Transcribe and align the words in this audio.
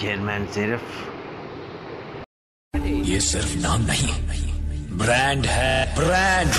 chairman 0.00 0.44
صرف 0.52 0.80
یہ 3.04 3.18
صرف 3.20 3.56
نام 3.56 3.82
نہیں 3.82 4.92
برانڈ 4.92 5.46
ہے 5.46 5.84
برانڈ 5.96 6.50